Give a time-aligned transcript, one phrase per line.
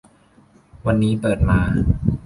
[0.85, 1.59] วันนี้เปิดมา